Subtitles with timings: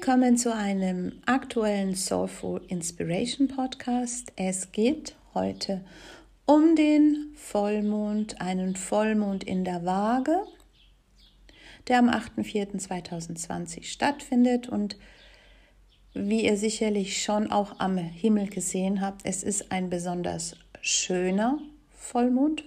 [0.00, 4.32] Willkommen zu einem aktuellen Soulful Inspiration Podcast.
[4.36, 5.84] Es geht heute
[6.46, 10.44] um den Vollmond, einen Vollmond in der Waage,
[11.88, 14.96] der am 8.4.2020 stattfindet und
[16.14, 21.58] wie ihr sicherlich schon auch am Himmel gesehen habt, es ist ein besonders schöner
[21.90, 22.62] Vollmond,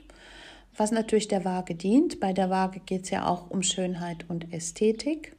[0.75, 2.19] was natürlich der Waage dient.
[2.19, 5.37] Bei der Waage geht es ja auch um Schönheit und Ästhetik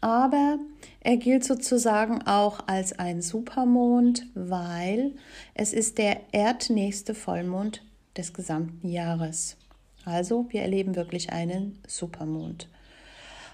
[0.00, 0.58] aber
[1.00, 5.12] er gilt sozusagen auch als ein Supermond, weil
[5.54, 7.82] es ist der erdnächste Vollmond
[8.16, 9.56] des gesamten Jahres.
[10.04, 12.68] Also wir erleben wirklich einen Supermond.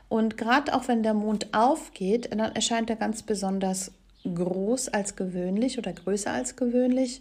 [0.08, 3.92] Und gerade auch wenn der Mond aufgeht, dann erscheint er ganz besonders
[4.24, 7.20] groß als gewöhnlich oder größer als gewöhnlich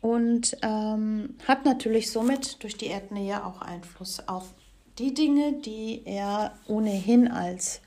[0.00, 4.54] und ähm, hat natürlich somit durch die Erdnähe auch Einfluss auf
[4.98, 7.80] die Dinge, die er ohnehin als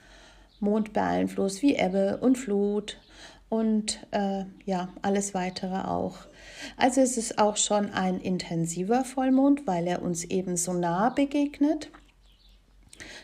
[0.64, 2.98] Mond beeinflusst, wie Ebbe und Flut
[3.50, 6.18] und äh, ja, alles weitere auch.
[6.76, 11.92] Also es ist auch schon ein intensiver Vollmond, weil er uns eben so nah begegnet.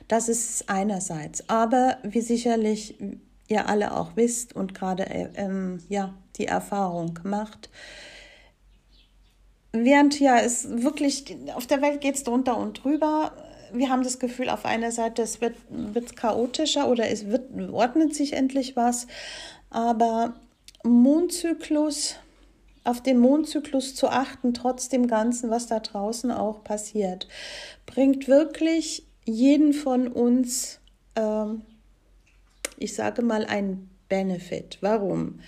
[0.07, 1.49] Das ist einerseits.
[1.49, 2.95] Aber wie sicherlich
[3.47, 7.69] ihr alle auch wisst und gerade äh, ähm, ja, die Erfahrung macht,
[9.71, 13.31] während ja es wirklich auf der Welt geht es drunter und drüber,
[13.73, 18.15] wir haben das Gefühl, auf einer Seite, es wird, wird chaotischer oder es wird, ordnet
[18.15, 19.07] sich endlich was,
[19.69, 20.35] aber
[20.83, 22.15] Mondzyklus,
[22.83, 27.27] auf den Mondzyklus zu achten, trotz dem Ganzen, was da draußen auch passiert,
[27.85, 30.79] bringt wirklich jeden von uns,
[31.15, 31.61] ähm,
[32.77, 34.77] ich sage mal, ein Benefit.
[34.81, 35.39] Warum?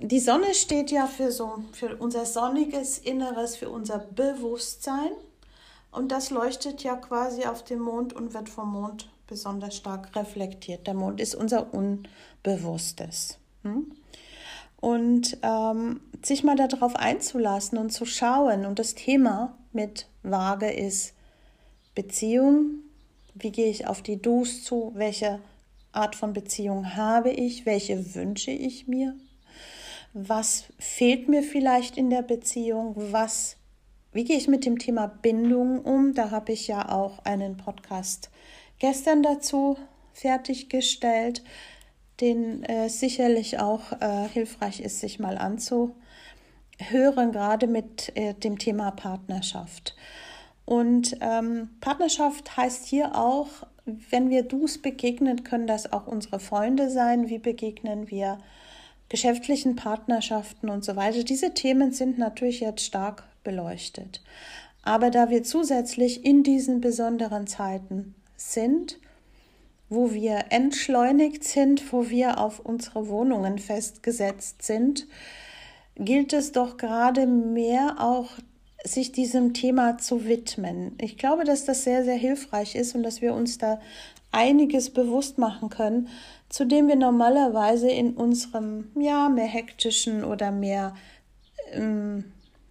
[0.00, 5.10] Die Sonne steht ja für so für unser sonniges Inneres, für unser Bewusstsein.
[5.94, 10.88] Und das leuchtet ja quasi auf den Mond und wird vom Mond besonders stark reflektiert.
[10.88, 13.38] Der Mond ist unser Unbewusstes.
[13.62, 13.92] Hm?
[14.80, 18.66] Und ähm, sich mal darauf einzulassen und zu schauen.
[18.66, 21.14] Und das Thema mit Waage ist
[21.94, 22.80] Beziehung.
[23.34, 24.90] Wie gehe ich auf die Dus zu?
[24.96, 25.38] Welche
[25.92, 27.66] Art von Beziehung habe ich?
[27.66, 29.14] Welche wünsche ich mir?
[30.12, 32.94] Was fehlt mir vielleicht in der Beziehung?
[32.96, 33.56] Was
[34.14, 36.14] wie gehe ich mit dem Thema Bindung um?
[36.14, 38.30] Da habe ich ja auch einen Podcast
[38.78, 39.76] gestern dazu
[40.12, 41.42] fertiggestellt,
[42.20, 48.92] den äh, sicherlich auch äh, hilfreich ist, sich mal anzuhören, gerade mit äh, dem Thema
[48.92, 49.96] Partnerschaft.
[50.64, 53.48] Und ähm, Partnerschaft heißt hier auch,
[53.84, 57.28] wenn wir Dus begegnen, können das auch unsere Freunde sein.
[57.28, 58.38] Wie begegnen wir
[59.08, 61.24] geschäftlichen Partnerschaften und so weiter?
[61.24, 64.22] Diese Themen sind natürlich jetzt stark beleuchtet.
[64.82, 68.98] Aber da wir zusätzlich in diesen besonderen Zeiten sind,
[69.88, 75.06] wo wir entschleunigt sind, wo wir auf unsere Wohnungen festgesetzt sind,
[75.96, 78.30] gilt es doch gerade mehr auch
[78.84, 80.96] sich diesem Thema zu widmen.
[81.00, 83.80] Ich glaube, dass das sehr, sehr hilfreich ist und dass wir uns da
[84.30, 86.08] einiges bewusst machen können,
[86.48, 90.94] zu dem wir normalerweise in unserem ja mehr hektischen oder mehr
[91.72, 92.24] ähm,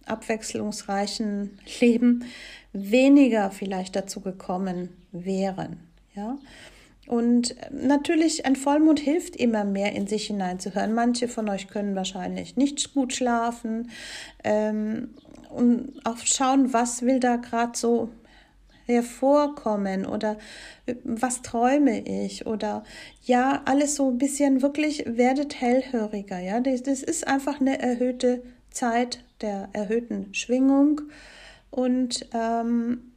[0.06, 2.24] abwechslungsreichen Leben
[2.72, 5.78] weniger vielleicht dazu gekommen wären.
[6.14, 6.38] Ja?
[7.06, 10.94] Und natürlich, ein Vollmond hilft immer mehr in sich hineinzuhören.
[10.94, 13.90] Manche von euch können wahrscheinlich nicht gut schlafen
[14.42, 15.10] ähm,
[15.50, 18.08] und auch schauen, was will da gerade so
[18.86, 20.36] hervorkommen oder
[21.04, 22.84] was träume ich oder
[23.22, 26.38] ja, alles so ein bisschen wirklich werdet hellhöriger.
[26.38, 31.02] Ja, das, das ist einfach eine erhöhte Zeit der erhöhten Schwingung.
[31.70, 33.12] Und ähm,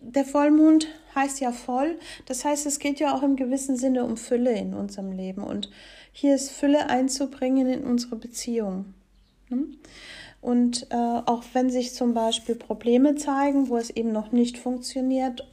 [0.00, 1.98] der Vollmond heißt ja voll.
[2.26, 5.42] Das heißt, es geht ja auch im gewissen Sinne um Fülle in unserem Leben.
[5.42, 5.70] Und
[6.12, 8.94] hier ist Fülle einzubringen in unsere Beziehung.
[9.48, 9.76] Hm?
[10.40, 15.46] Und äh, auch wenn sich zum Beispiel Probleme zeigen, wo es eben noch nicht funktioniert,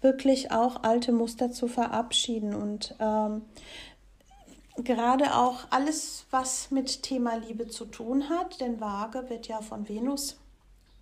[0.00, 3.42] wirklich auch alte Muster zu verabschieden und ähm,
[4.76, 9.88] gerade auch alles, was mit Thema Liebe zu tun hat, denn Waage wird ja von
[9.88, 10.36] Venus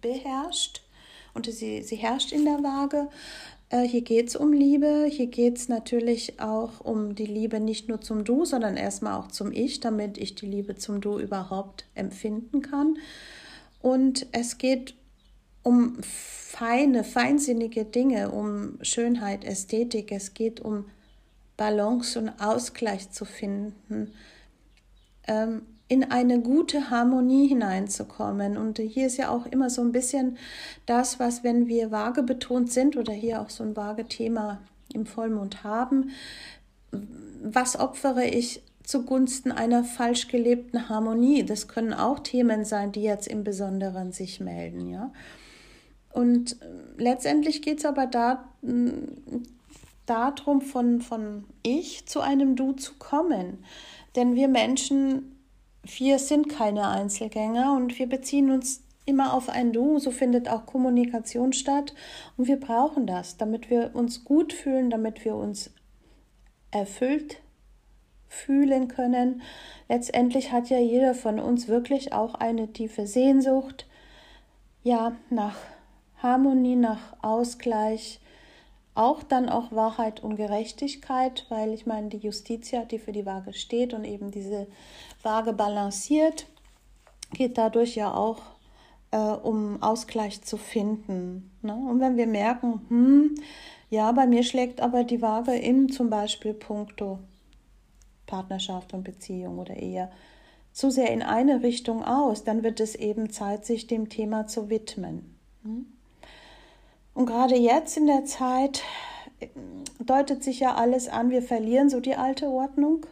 [0.01, 0.83] beherrscht
[1.35, 3.09] und sie, sie herrscht in der Waage.
[3.69, 7.89] Äh, hier geht es um Liebe, hier geht es natürlich auch um die Liebe nicht
[7.89, 11.85] nur zum Du, sondern erstmal auch zum Ich, damit ich die Liebe zum Du überhaupt
[11.95, 12.99] empfinden kann.
[13.81, 14.95] Und es geht
[15.63, 20.87] um feine, feinsinnige Dinge, um Schönheit, Ästhetik, es geht um
[21.61, 24.15] Balance und Ausgleich zu finden,
[25.29, 28.57] ähm, in eine gute Harmonie hineinzukommen.
[28.57, 30.39] Und hier ist ja auch immer so ein bisschen
[30.87, 34.63] das, was, wenn wir vage betont sind oder hier auch so ein vage Thema
[34.95, 36.13] im Vollmond haben,
[37.43, 41.45] was opfere ich zugunsten einer falsch gelebten Harmonie?
[41.45, 45.13] Das können auch Themen sein, die jetzt im Besonderen sich melden, ja.
[46.11, 46.67] Und äh,
[46.97, 48.49] letztendlich geht es aber da,
[50.07, 53.65] darum, von, von ich zu einem Du zu kommen.
[54.17, 55.37] Denn wir Menschen,
[55.83, 59.99] wir sind keine Einzelgänger und wir beziehen uns immer auf ein Du.
[59.99, 61.95] So findet auch Kommunikation statt.
[62.37, 65.71] Und wir brauchen das, damit wir uns gut fühlen, damit wir uns
[66.71, 67.39] erfüllt
[68.29, 69.43] fühlen können.
[69.89, 73.87] Letztendlich hat ja jeder von uns wirklich auch eine tiefe Sehnsucht,
[74.83, 75.57] ja, nach
[76.23, 78.21] Harmonie, nach Ausgleich,
[78.95, 83.53] auch dann auch Wahrheit und Gerechtigkeit, weil ich meine, die Justitia, die für die Waage
[83.53, 84.67] steht und eben diese
[85.23, 86.47] Waage balanciert,
[87.33, 88.41] geht dadurch ja auch
[89.13, 91.51] äh, um Ausgleich zu finden.
[91.63, 91.75] Ne?
[91.75, 93.35] Und wenn wir merken, hm,
[93.91, 97.19] ja, bei mir schlägt aber die Waage im zum Beispiel Punkto
[98.27, 100.11] Partnerschaft und Beziehung oder Ehe
[100.73, 104.71] zu sehr in eine Richtung aus, dann wird es eben Zeit, sich dem Thema zu
[104.71, 105.37] widmen.
[105.65, 105.87] Hm?
[107.15, 108.83] Und gerade jetzt in der Zeit
[109.41, 109.49] äh,
[109.99, 113.07] deutet sich ja alles an, wir verlieren so die alte Ordnung.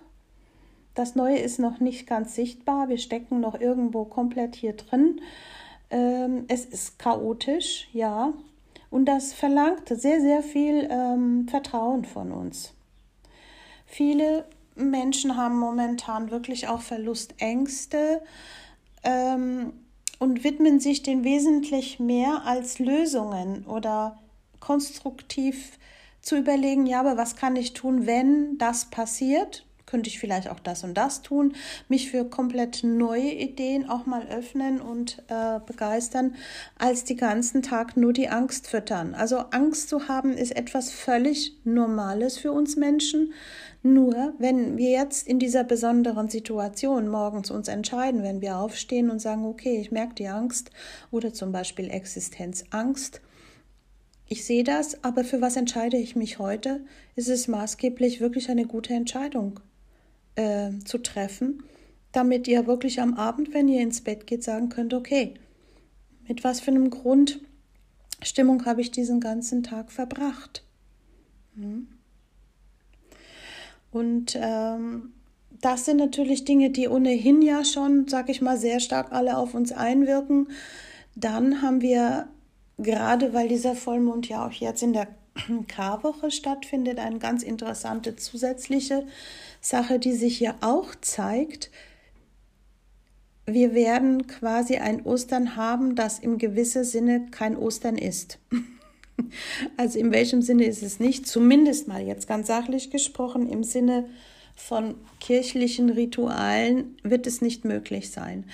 [0.95, 5.21] Das Neue ist noch nicht ganz sichtbar, wir stecken noch irgendwo komplett hier drin.
[5.91, 8.33] Ähm, es ist chaotisch, ja,
[8.91, 12.73] und das verlangt sehr, sehr viel ähm, Vertrauen von uns.
[13.87, 18.23] Viele Menschen haben momentan wirklich auch Verlustängste
[19.03, 19.73] ähm,
[20.19, 24.19] und widmen sich den wesentlich mehr als Lösungen oder
[24.61, 25.79] konstruktiv
[26.21, 29.65] zu überlegen, ja, aber was kann ich tun, wenn das passiert?
[29.89, 31.55] könnte ich vielleicht auch das und das tun,
[31.89, 36.35] mich für komplett neue Ideen auch mal öffnen und äh, begeistern,
[36.79, 39.15] als die ganzen Tag nur die Angst füttern.
[39.15, 43.33] Also Angst zu haben ist etwas völlig Normales für uns Menschen.
[43.83, 49.21] Nur wenn wir jetzt in dieser besonderen Situation morgens uns entscheiden, wenn wir aufstehen und
[49.21, 50.71] sagen, okay, ich merke die Angst
[51.11, 53.21] oder zum Beispiel Existenzangst,
[54.31, 56.85] ich sehe das, aber für was entscheide ich mich heute?
[57.17, 59.61] Ist es maßgeblich wirklich eine gute Entscheidung?
[60.39, 61.65] äh, zu treffen,
[62.13, 65.35] damit ihr wirklich am Abend, wenn ihr ins Bett geht, sagen könnt, okay,
[66.29, 70.65] mit was für einem Grundstimmung habe ich diesen ganzen Tag verbracht.
[71.55, 71.89] Hm?
[73.91, 75.13] Und ähm,
[75.61, 79.55] das sind natürlich Dinge, die ohnehin ja schon, sag ich mal, sehr stark alle auf
[79.55, 80.49] uns einwirken.
[81.17, 82.29] Dann haben wir,
[82.79, 85.09] gerade weil dieser Vollmond ja auch jetzt in der
[85.69, 89.07] Karwoche stattfindet, eine ganz interessante zusätzliche
[89.61, 91.71] Sache, die sich hier auch zeigt.
[93.47, 98.39] Wir werden quasi ein Ostern haben, das im gewissen Sinne kein Ostern ist.
[99.77, 101.27] Also in welchem Sinne ist es nicht?
[101.27, 104.09] Zumindest mal jetzt ganz sachlich gesprochen, im Sinne
[104.55, 108.45] von kirchlichen Ritualen wird es nicht möglich sein.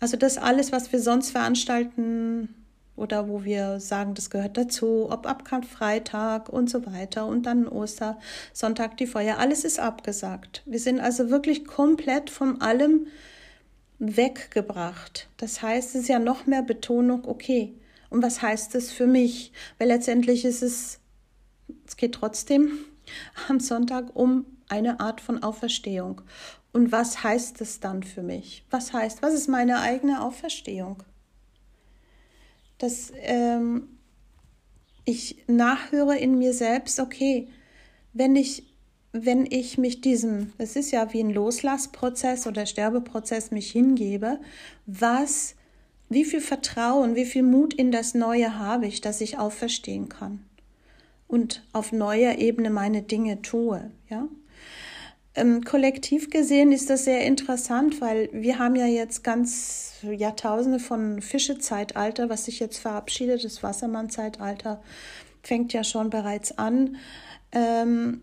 [0.00, 2.48] Also das alles, was wir sonst veranstalten,
[2.96, 8.96] oder wo wir sagen, das gehört dazu, ob Abkampffreitag und so weiter und dann Ostersonntag
[8.98, 10.62] die Feuer, alles ist abgesagt.
[10.64, 13.08] Wir sind also wirklich komplett von allem
[13.98, 15.28] weggebracht.
[15.38, 17.74] Das heißt, es ist ja noch mehr Betonung, okay,
[18.14, 19.52] und was heißt das für mich?
[19.78, 21.00] Weil letztendlich ist es,
[21.86, 22.78] es geht trotzdem
[23.48, 26.22] am Sonntag um eine Art von Auferstehung.
[26.72, 28.64] Und was heißt es dann für mich?
[28.70, 31.02] Was heißt, was ist meine eigene Auferstehung?
[32.78, 33.88] dass ähm,
[35.04, 37.48] ich nachhöre in mir selbst, okay,
[38.12, 38.64] wenn ich,
[39.12, 44.38] wenn ich mich diesem, es ist ja wie ein Loslassprozess oder Sterbeprozess, mich hingebe,
[44.86, 45.54] was,
[46.14, 50.44] wie viel Vertrauen, wie viel Mut in das Neue habe ich, dass ich auferstehen kann
[51.26, 54.28] und auf neuer Ebene meine Dinge tue, ja.
[55.36, 61.20] Ähm, kollektiv gesehen ist das sehr interessant, weil wir haben ja jetzt ganz Jahrtausende von
[61.20, 64.80] Fischezeitalter, was sich jetzt verabschiedet, das Wassermann-Zeitalter
[65.42, 66.96] fängt ja schon bereits an.
[67.50, 68.20] Ähm,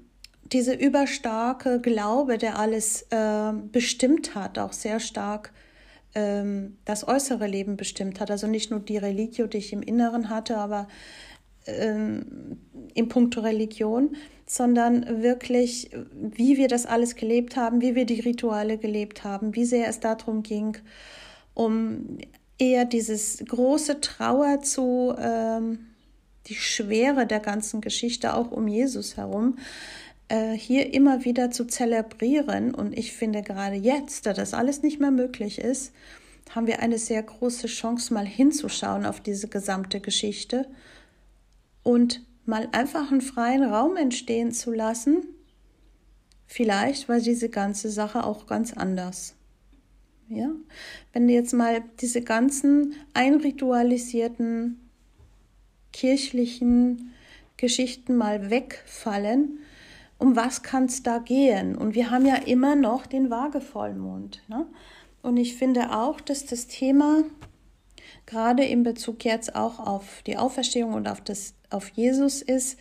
[0.53, 5.51] diese überstarke Glaube, der alles äh, bestimmt hat, auch sehr stark
[6.15, 8.31] ähm, das äußere Leben bestimmt hat.
[8.31, 10.87] Also nicht nur die Religio, die ich im Inneren hatte, aber
[11.65, 12.57] ähm,
[12.93, 14.15] in puncto Religion,
[14.45, 19.65] sondern wirklich, wie wir das alles gelebt haben, wie wir die Rituale gelebt haben, wie
[19.65, 20.77] sehr es darum ging,
[21.53, 22.17] um
[22.57, 25.79] eher dieses große Trauer zu, ähm,
[26.47, 29.57] die Schwere der ganzen Geschichte auch um Jesus herum,
[30.31, 32.73] äh, hier immer wieder zu zelebrieren.
[32.73, 35.93] Und ich finde gerade jetzt, da das alles nicht mehr möglich ist,
[36.49, 40.67] haben wir eine sehr große Chance, mal hinzuschauen auf diese gesamte Geschichte
[41.83, 45.23] und mal einfach einen freien Raum entstehen zu lassen
[46.53, 49.35] Vielleicht war diese ganze Sache auch ganz anders.
[50.27, 50.51] Ja?
[51.13, 54.77] Wenn jetzt mal diese ganzen einritualisierten
[55.93, 57.13] kirchlichen
[57.55, 59.59] Geschichten mal wegfallen,
[60.21, 61.75] um was kann es da gehen?
[61.75, 64.43] Und wir haben ja immer noch den Waagevollmond.
[64.47, 64.67] Ne?
[65.23, 67.23] Und ich finde auch, dass das Thema
[68.27, 72.77] gerade in Bezug jetzt auch auf die Auferstehung und auf, das, auf Jesus ist,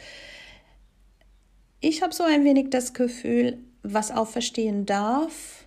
[1.81, 5.65] ich habe so ein wenig das Gefühl, was auferstehen darf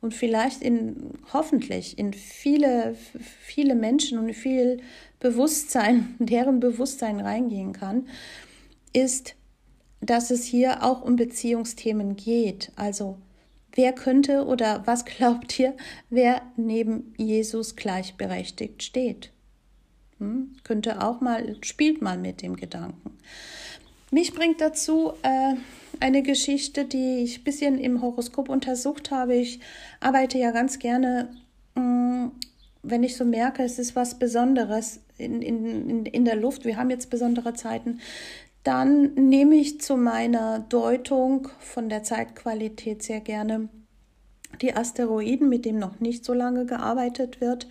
[0.00, 2.94] und vielleicht in hoffentlich in viele
[3.40, 4.80] viele Menschen und viel
[5.18, 8.06] Bewusstsein, deren Bewusstsein reingehen kann,
[8.92, 9.34] ist,
[10.00, 12.72] dass es hier auch um Beziehungsthemen geht.
[12.76, 13.18] Also
[13.74, 15.74] wer könnte oder was glaubt ihr,
[16.08, 19.30] wer neben Jesus gleichberechtigt steht?
[20.18, 20.56] Hm?
[20.64, 23.16] Könnte auch mal, spielt mal mit dem Gedanken.
[24.10, 25.54] Mich bringt dazu äh,
[26.00, 29.36] eine Geschichte, die ich ein bisschen im Horoskop untersucht habe.
[29.36, 29.60] Ich
[30.00, 31.30] arbeite ja ganz gerne,
[31.74, 32.32] mh, mm,
[32.82, 36.90] wenn ich so merke, es ist was Besonderes in, in, in der Luft, wir haben
[36.90, 38.00] jetzt besondere Zeiten,
[38.64, 43.68] dann nehme ich zu meiner Deutung von der Zeitqualität sehr gerne
[44.60, 47.68] die Asteroiden, mit denen noch nicht so lange gearbeitet wird,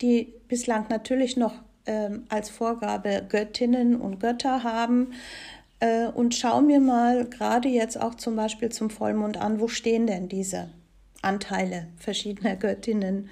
[0.00, 1.54] die bislang natürlich noch
[1.86, 5.12] ähm, als Vorgabe Göttinnen und Götter haben,
[5.84, 10.06] äh, und schau mir mal gerade jetzt auch zum Beispiel zum Vollmond an, wo stehen
[10.06, 10.70] denn diese
[11.22, 13.28] Anteile verschiedener Göttinnen?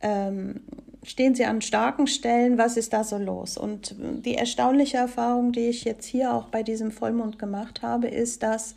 [0.00, 0.60] Ähm,
[1.02, 2.58] stehen sie an starken Stellen?
[2.58, 3.56] Was ist da so los?
[3.58, 8.42] Und die erstaunliche Erfahrung, die ich jetzt hier auch bei diesem Vollmond gemacht habe, ist,
[8.42, 8.74] dass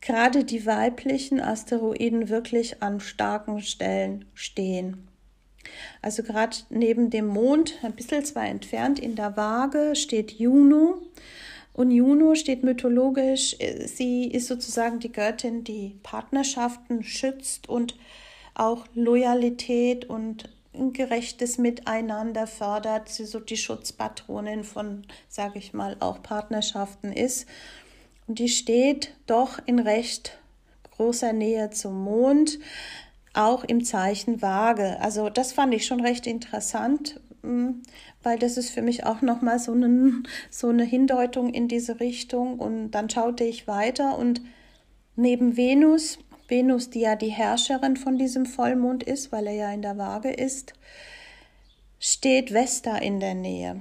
[0.00, 5.08] gerade die weiblichen Asteroiden wirklich an starken Stellen stehen.
[6.00, 11.02] Also gerade neben dem Mond, ein bisschen zwar entfernt in der Waage, steht Juno.
[11.72, 17.96] Und Juno steht mythologisch, sie ist sozusagen die Göttin, die Partnerschaften schützt und
[18.54, 25.96] auch Loyalität und ein gerechtes Miteinander fördert, sie so die Schutzpatronin von, sage ich mal,
[26.00, 27.46] auch Partnerschaften ist.
[28.26, 30.38] Und die steht doch in recht
[30.92, 32.58] großer Nähe zum Mond,
[33.34, 35.00] auch im Zeichen Waage.
[35.00, 37.82] Also das fand ich schon recht interessant, hm,
[38.22, 39.74] weil das ist für mich auch nochmal so,
[40.50, 42.58] so eine Hindeutung in diese Richtung.
[42.58, 44.42] Und dann schaute ich weiter und
[45.16, 46.18] neben Venus,
[46.50, 50.30] Venus, die ja die Herrscherin von diesem Vollmond ist, weil er ja in der Waage
[50.30, 50.74] ist,
[51.98, 53.80] steht Vesta in der Nähe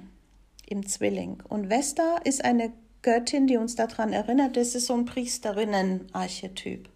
[0.68, 1.42] im Zwilling.
[1.48, 2.72] Und Vesta ist eine
[3.02, 6.88] Göttin, die uns daran erinnert, das ist so ein Priesterinnen-Archetyp.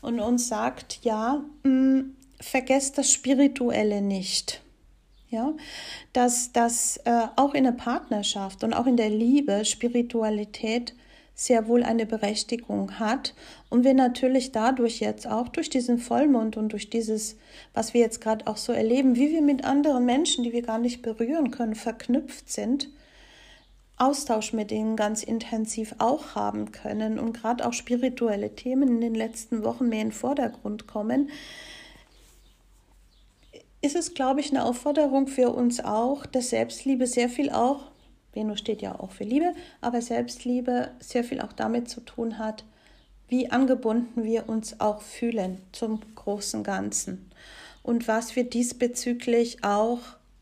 [0.00, 4.62] Und uns sagt, ja, mh, hm, vergesst das Spirituelle nicht
[5.32, 5.54] ja,
[6.12, 10.94] dass, dass äh, auch in der Partnerschaft und auch in der Liebe Spiritualität
[11.34, 13.34] sehr wohl eine Berechtigung hat
[13.70, 17.36] und wir natürlich dadurch jetzt auch durch diesen Vollmond und durch dieses,
[17.72, 20.78] was wir jetzt gerade auch so erleben, wie wir mit anderen Menschen, die wir gar
[20.78, 22.90] nicht berühren können, verknüpft sind,
[24.02, 29.14] Austausch mit ihnen ganz intensiv auch haben können und gerade auch spirituelle Themen in den
[29.14, 31.30] letzten Wochen mehr in den Vordergrund kommen,
[33.80, 37.91] ist es, glaube ich, eine Aufforderung für uns auch, dass Selbstliebe sehr viel auch,
[38.32, 42.64] Venus steht ja auch für Liebe, aber Selbstliebe sehr viel auch damit zu tun hat,
[43.28, 47.30] wie angebunden wir uns auch fühlen zum großen Ganzen
[47.82, 50.00] und was wir diesbezüglich auch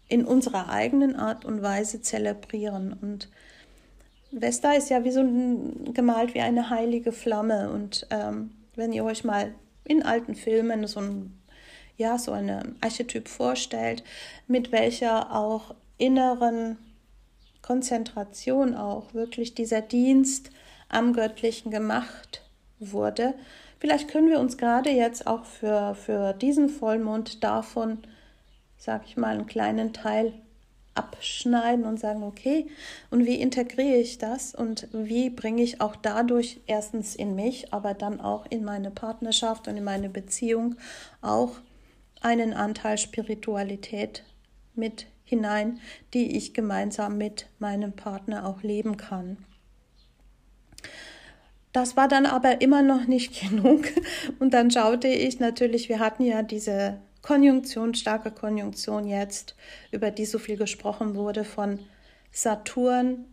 [0.08, 2.92] in unserer eigenen Art und Weise zelebrieren.
[2.92, 3.28] Und
[4.32, 7.70] Vesta ist ja wie so ein, gemalt wie eine heilige Flamme.
[7.70, 9.54] Und ähm, wenn ihr euch mal
[9.84, 11.40] in alten Filmen so ein
[12.00, 14.02] ja, so eine Archetyp vorstellt,
[14.48, 16.78] mit welcher auch inneren
[17.70, 20.50] Konzentration auch wirklich dieser Dienst
[20.88, 22.42] am Göttlichen gemacht
[22.80, 23.34] wurde.
[23.78, 27.98] Vielleicht können wir uns gerade jetzt auch für, für diesen Vollmond davon,
[28.76, 30.32] sag ich mal, einen kleinen Teil
[30.96, 32.66] abschneiden und sagen, okay,
[33.08, 37.94] und wie integriere ich das und wie bringe ich auch dadurch erstens in mich, aber
[37.94, 40.74] dann auch in meine Partnerschaft und in meine Beziehung
[41.20, 41.52] auch
[42.20, 44.24] einen Anteil Spiritualität
[44.74, 45.80] mit hinein,
[46.12, 49.38] die ich gemeinsam mit meinem Partner auch leben kann.
[51.72, 53.86] Das war dann aber immer noch nicht genug.
[54.38, 59.54] Und dann schaute ich natürlich, wir hatten ja diese Konjunktion, starke Konjunktion jetzt,
[59.90, 61.78] über die so viel gesprochen wurde von
[62.32, 63.24] Saturn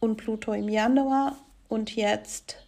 [0.00, 1.36] und Pluto im Januar
[1.68, 2.66] und jetzt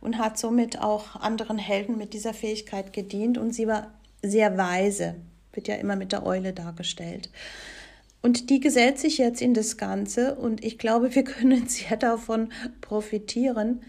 [0.00, 3.92] und hat somit auch anderen Helden mit dieser Fähigkeit gedient und sie war
[4.22, 5.16] sehr weise,
[5.52, 7.30] wird ja immer mit der Eule dargestellt.
[8.20, 12.52] Und die gesellt sich jetzt in das Ganze und ich glaube, wir können sehr davon
[12.80, 13.82] profitieren,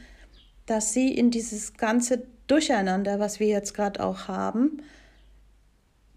[0.65, 4.81] dass sie in dieses ganze Durcheinander, was wir jetzt gerade auch haben,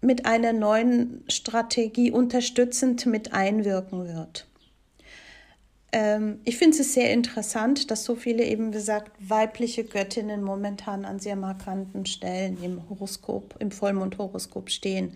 [0.01, 4.47] mit einer neuen Strategie unterstützend mit einwirken wird.
[5.91, 11.19] Ähm, ich finde es sehr interessant, dass so viele eben gesagt weibliche Göttinnen momentan an
[11.19, 15.15] sehr markanten Stellen im Horoskop, im Vollmondhoroskop stehen.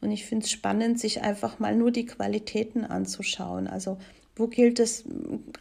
[0.00, 3.66] Und ich finde es spannend, sich einfach mal nur die Qualitäten anzuschauen.
[3.66, 3.98] Also
[4.38, 5.04] wo gilt es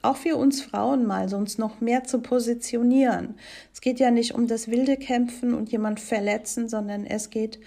[0.02, 3.36] auch für uns Frauen mal, uns noch mehr zu positionieren.
[3.74, 7.60] Es geht ja nicht um das wilde Kämpfen und jemand verletzen, sondern es geht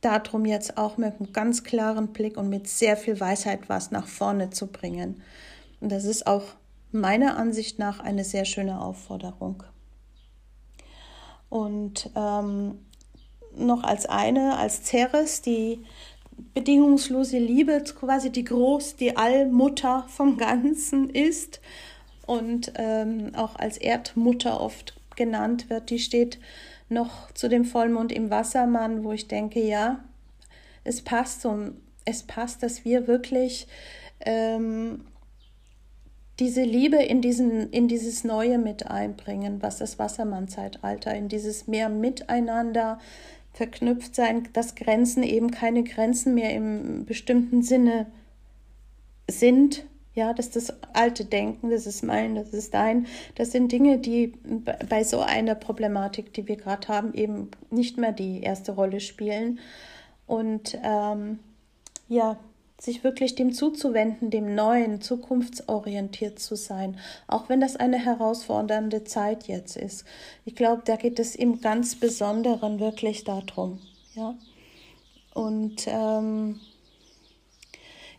[0.00, 4.06] darum, jetzt auch mit einem ganz klaren Blick und mit sehr viel Weisheit was nach
[4.06, 5.22] vorne zu bringen.
[5.80, 6.44] Und das ist auch
[6.92, 9.62] meiner Ansicht nach eine sehr schöne Aufforderung.
[11.48, 12.78] Und ähm,
[13.56, 15.84] noch als eine, als Ceres, die
[16.54, 21.60] bedingungslose Liebe quasi die Groß-, die Allmutter vom Ganzen ist.
[22.26, 26.38] Und ähm, auch als Erdmutter oft genannt wird, die steht
[26.88, 30.00] noch zu dem Vollmond im Wassermann, wo ich denke, ja,
[30.84, 31.70] es passt so,
[32.04, 33.66] es passt, dass wir wirklich
[34.20, 35.00] ähm,
[36.38, 41.88] diese Liebe in, diesen, in dieses Neue mit einbringen, was das Wassermann-Zeitalter, in dieses mehr
[41.88, 42.98] Miteinander,
[43.54, 48.06] verknüpft sein, dass Grenzen eben keine Grenzen mehr im bestimmten Sinne
[49.30, 49.86] sind.
[50.12, 54.32] Ja, dass das alte Denken, das ist mein, das ist dein, das sind Dinge, die
[54.88, 59.58] bei so einer Problematik, die wir gerade haben, eben nicht mehr die erste Rolle spielen.
[60.26, 61.40] Und ähm,
[62.08, 62.38] ja,
[62.84, 69.48] sich wirklich dem zuzuwenden, dem Neuen, zukunftsorientiert zu sein, auch wenn das eine herausfordernde Zeit
[69.48, 70.04] jetzt ist.
[70.44, 73.80] Ich glaube, da geht es im ganz Besonderen wirklich darum.
[74.14, 74.34] Ja.
[75.32, 76.60] Und ähm,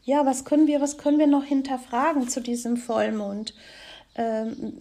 [0.04, 3.54] ja, was können wir, was können wir noch hinterfragen zu diesem Vollmond?
[4.16, 4.74] Ähm,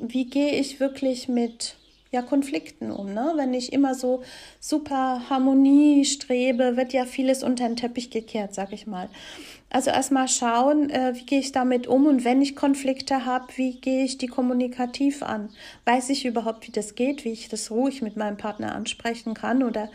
[0.00, 1.76] wie gehe ich wirklich mit
[2.12, 3.12] ja, Konflikten um.
[3.12, 3.32] Ne?
[3.36, 4.22] Wenn ich immer so
[4.60, 9.08] super Harmonie strebe, wird ja vieles unter den Teppich gekehrt, sag ich mal.
[9.70, 13.80] Also erstmal schauen, äh, wie gehe ich damit um und wenn ich Konflikte habe, wie
[13.80, 15.48] gehe ich die kommunikativ an?
[15.86, 19.62] Weiß ich überhaupt, wie das geht, wie ich das ruhig mit meinem Partner ansprechen kann
[19.62, 19.88] oder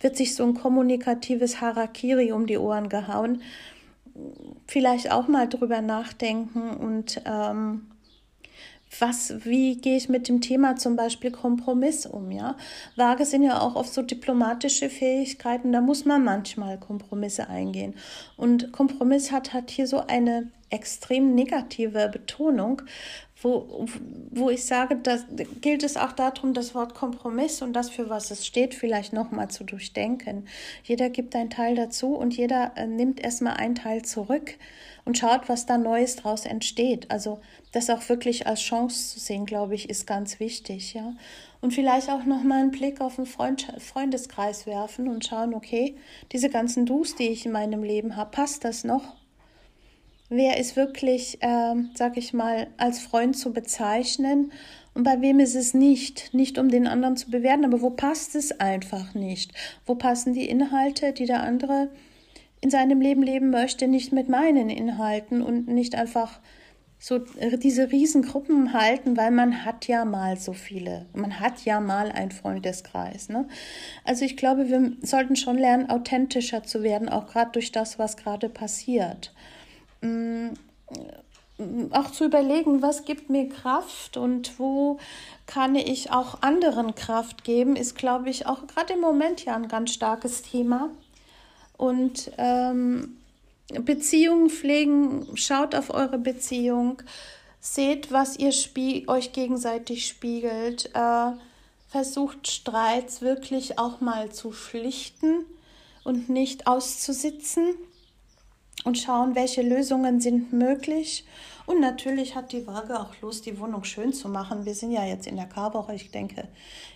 [0.00, 3.40] wird sich so ein kommunikatives Harakiri um die Ohren gehauen?
[4.66, 7.86] Vielleicht auch mal drüber nachdenken und ähm,
[9.00, 12.56] was, wie gehe ich mit dem Thema zum Beispiel Kompromiss um, ja?
[12.96, 17.94] Waage sind ja auch oft so diplomatische Fähigkeiten, da muss man manchmal Kompromisse eingehen.
[18.36, 22.82] Und Kompromiss hat, hat hier so eine extrem negative Betonung,
[23.44, 23.86] wo,
[24.30, 25.18] wo ich sage, da
[25.60, 29.48] gilt es auch darum, das Wort Kompromiss und das, für was es steht, vielleicht nochmal
[29.48, 30.46] zu durchdenken.
[30.82, 34.54] Jeder gibt einen Teil dazu und jeder äh, nimmt erstmal einen Teil zurück
[35.04, 37.10] und schaut, was da Neues draus entsteht.
[37.10, 37.40] Also
[37.72, 41.14] das auch wirklich als Chance zu sehen, glaube ich, ist ganz wichtig, ja.
[41.60, 45.96] Und vielleicht auch nochmal einen Blick auf den Freund Freundeskreis werfen und schauen, okay,
[46.32, 49.14] diese ganzen Dus, die ich in meinem Leben habe, passt das noch?
[50.28, 54.52] Wer ist wirklich, äh, sag ich mal, als Freund zu bezeichnen
[54.94, 56.32] und bei wem ist es nicht?
[56.32, 59.52] Nicht um den anderen zu bewerten, aber wo passt es einfach nicht?
[59.86, 61.90] Wo passen die Inhalte, die der andere
[62.60, 66.40] in seinem Leben leben möchte, nicht mit meinen Inhalten und nicht einfach
[66.98, 71.04] so diese Riesengruppen halten, weil man hat ja mal so viele.
[71.12, 73.28] Man hat ja mal einen Freundeskreis.
[73.28, 73.46] Ne?
[74.04, 78.16] Also ich glaube, wir sollten schon lernen, authentischer zu werden, auch gerade durch das, was
[78.16, 79.34] gerade passiert.
[80.04, 80.54] Mm,
[81.92, 84.98] auch zu überlegen, was gibt mir Kraft und wo
[85.46, 89.68] kann ich auch anderen Kraft geben, ist, glaube ich, auch gerade im Moment ja ein
[89.68, 90.90] ganz starkes Thema.
[91.76, 93.16] Und ähm,
[93.68, 97.02] Beziehungen pflegen, schaut auf eure Beziehung,
[97.60, 98.52] seht, was ihr
[99.06, 101.32] euch gegenseitig spiegelt, äh,
[101.88, 105.46] versucht Streits wirklich auch mal zu schlichten
[106.02, 107.74] und nicht auszusitzen
[108.84, 111.24] und schauen, welche Lösungen sind möglich.
[111.66, 114.66] Und natürlich hat die Waage auch Lust, die Wohnung schön zu machen.
[114.66, 115.94] Wir sind ja jetzt in der Karwoche.
[115.94, 116.48] Ich denke,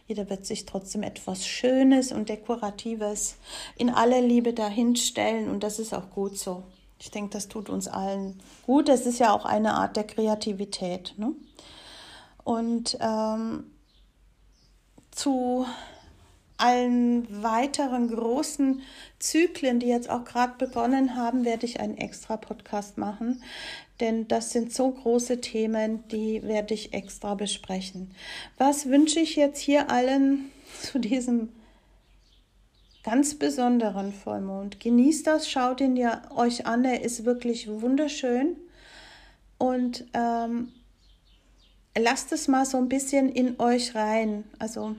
[0.06, 3.36] jeder wird sich trotzdem etwas Schönes und Dekoratives
[3.76, 5.48] in aller Liebe dahinstellen.
[5.48, 6.64] Und das ist auch gut so.
[7.00, 8.90] Ich denke, das tut uns allen gut.
[8.90, 11.14] Es ist ja auch eine Art der Kreativität.
[11.16, 11.32] Ne?
[12.44, 13.70] Und ähm,
[15.10, 15.64] zu
[16.58, 18.82] allen weiteren großen
[19.18, 23.42] Zyklen, die jetzt auch gerade begonnen haben, werde ich einen extra Podcast machen.
[24.00, 28.12] Denn das sind so große Themen, die werde ich extra besprechen.
[28.56, 30.50] Was wünsche ich jetzt hier allen
[30.82, 31.48] zu diesem
[33.02, 34.78] ganz besonderen Vollmond?
[34.80, 38.56] Genießt das, schaut ihn ja euch an, er ist wirklich wunderschön.
[39.58, 40.72] Und ähm,
[41.98, 44.44] lasst es mal so ein bisschen in euch rein.
[44.60, 44.94] Also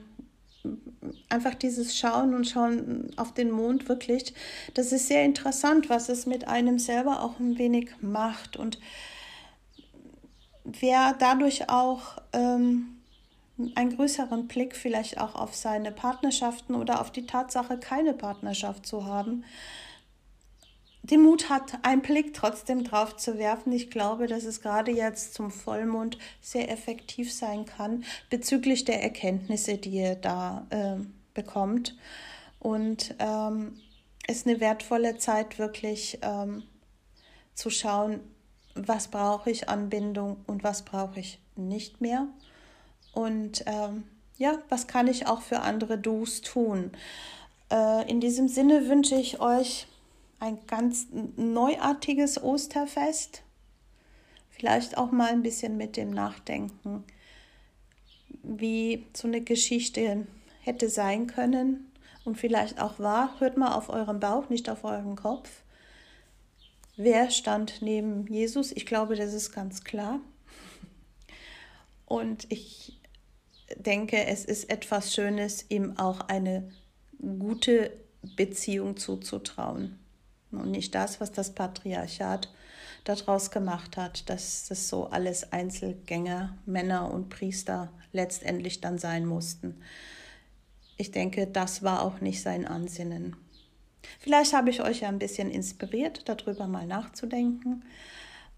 [1.28, 4.34] einfach dieses Schauen und Schauen auf den Mond wirklich,
[4.74, 8.56] das ist sehr interessant, was es mit einem selber auch ein wenig macht.
[8.56, 8.78] Und
[10.64, 13.00] wer dadurch auch ähm,
[13.74, 19.06] einen größeren Blick vielleicht auch auf seine Partnerschaften oder auf die Tatsache, keine Partnerschaft zu
[19.06, 19.44] haben,
[21.02, 23.72] den Mut hat, einen Blick trotzdem drauf zu werfen.
[23.72, 29.78] Ich glaube, dass es gerade jetzt zum Vollmond sehr effektiv sein kann bezüglich der Erkenntnisse,
[29.78, 31.96] die ihr da äh, bekommt.
[32.58, 33.80] Und ähm,
[34.26, 36.64] ist eine wertvolle Zeit, wirklich ähm,
[37.54, 38.20] zu schauen,
[38.74, 42.26] was brauche ich an Bindung und was brauche ich nicht mehr.
[43.12, 44.04] Und ähm,
[44.36, 46.92] ja, was kann ich auch für andere Dus tun.
[47.70, 49.86] Äh, in diesem Sinne wünsche ich euch
[50.40, 53.42] ein ganz neuartiges Osterfest.
[54.48, 57.04] Vielleicht auch mal ein bisschen mit dem Nachdenken,
[58.42, 60.26] wie so eine Geschichte
[60.62, 61.92] hätte sein können
[62.24, 63.38] und vielleicht auch war.
[63.38, 65.50] Hört mal auf euren Bauch, nicht auf euren Kopf.
[66.96, 68.72] Wer stand neben Jesus?
[68.72, 70.20] Ich glaube, das ist ganz klar.
[72.06, 72.98] Und ich
[73.76, 76.70] denke, es ist etwas Schönes, ihm auch eine
[77.38, 77.92] gute
[78.36, 79.98] Beziehung zuzutrauen
[80.52, 82.52] und nicht das, was das Patriarchat
[83.04, 89.80] daraus gemacht hat, dass das so alles Einzelgänger, Männer und Priester letztendlich dann sein mussten.
[90.96, 93.36] Ich denke, das war auch nicht sein Ansinnen.
[94.18, 97.84] Vielleicht habe ich euch ja ein bisschen inspiriert, darüber mal nachzudenken.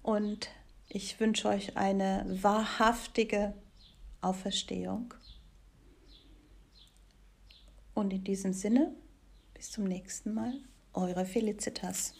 [0.02, 0.48] Und
[0.88, 3.54] ich wünsche euch eine wahrhaftige
[4.20, 5.14] Auferstehung.
[7.94, 8.94] Und in diesem Sinne,
[9.54, 10.54] bis zum nächsten Mal
[10.94, 12.14] eure Felicitas.